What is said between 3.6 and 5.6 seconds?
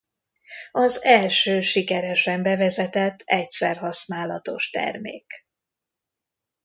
használatos termék.